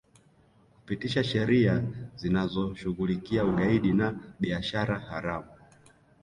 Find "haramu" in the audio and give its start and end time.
4.99-5.49